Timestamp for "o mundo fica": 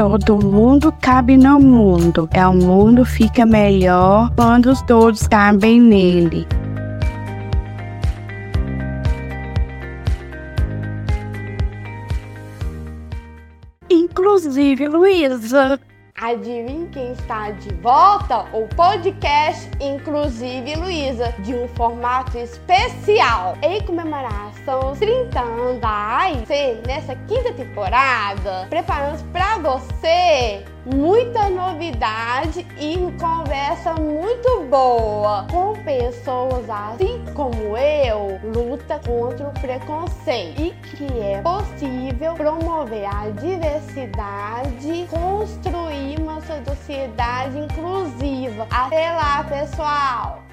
2.46-3.44